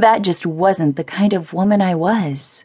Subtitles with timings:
[0.00, 2.64] That just wasn't the kind of woman I was.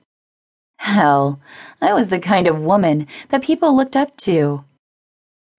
[0.77, 1.39] Hell,
[1.79, 4.65] I was the kind of woman that people looked up to.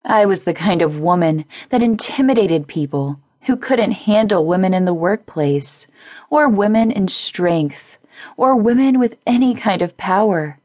[0.04, 4.94] I was the kind of woman that intimidated people who couldn't handle women in the
[4.96, 5.86] workplace,
[6.32, 8.00] or women in strength,
[8.36, 10.58] or women with any kind of power.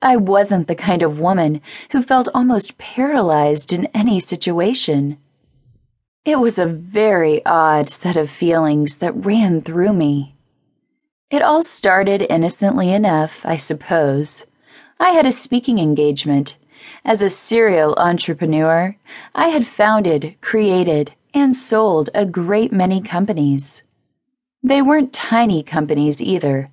[0.00, 1.60] I wasn't the kind of woman
[1.90, 5.18] who felt almost paralyzed in any situation.
[6.28, 10.36] It was a very odd set of feelings that ran through me.
[11.30, 14.44] It all started innocently enough, I suppose.
[15.00, 16.58] I had a speaking engagement.
[17.02, 18.94] As a serial entrepreneur,
[19.34, 23.84] I had founded, created, and sold a great many companies.
[24.62, 26.70] They weren't tiny companies either.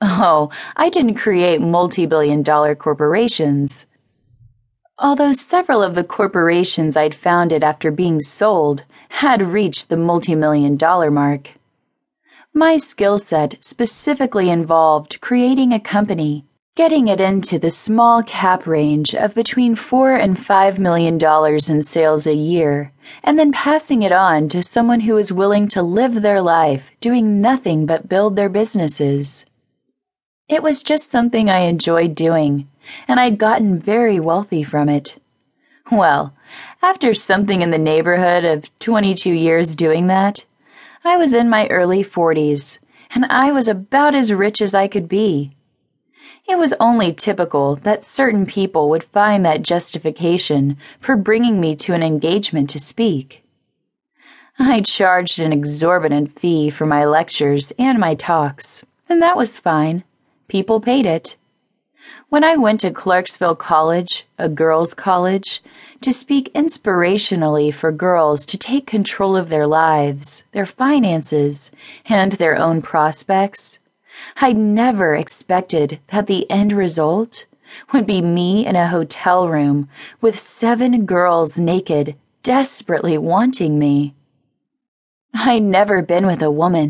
[0.00, 3.86] Oh, I didn't create multi billion dollar corporations.
[5.02, 10.76] Although several of the corporations I'd founded after being sold had reached the multi million
[10.76, 11.52] dollar mark.
[12.52, 16.44] My skill set specifically involved creating a company,
[16.76, 21.82] getting it into the small cap range of between four and five million dollars in
[21.82, 22.92] sales a year,
[23.24, 27.40] and then passing it on to someone who is willing to live their life doing
[27.40, 29.46] nothing but build their businesses.
[30.46, 32.68] It was just something I enjoyed doing,
[33.08, 35.20] and I'd gotten very wealthy from it.
[35.90, 36.34] Well,
[36.82, 40.44] after something in the neighborhood of 22 years doing that,
[41.04, 42.78] I was in my early 40s,
[43.14, 45.52] and I was about as rich as I could be.
[46.48, 51.94] It was only typical that certain people would find that justification for bringing me to
[51.94, 53.44] an engagement to speak.
[54.58, 60.04] I charged an exorbitant fee for my lectures and my talks, and that was fine.
[60.48, 61.36] People paid it.
[62.28, 65.62] When I went to Clarksville College, a girls' college,
[66.00, 71.70] to speak inspirationally for girls to take control of their lives, their finances,
[72.06, 73.80] and their own prospects,
[74.36, 77.46] I'd never expected that the end result
[77.92, 79.88] would be me in a hotel room
[80.20, 84.14] with seven girls naked, desperately wanting me.
[85.34, 86.88] I'd never been with a woman